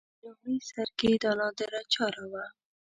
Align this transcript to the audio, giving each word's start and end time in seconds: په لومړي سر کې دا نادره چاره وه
په 0.07 0.13
لومړي 0.23 0.57
سر 0.69 0.87
کې 0.99 1.11
دا 1.23 1.31
نادره 1.39 1.81
چاره 1.93 2.23
وه 2.31 2.45